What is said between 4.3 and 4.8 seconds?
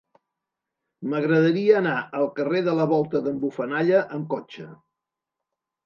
cotxe.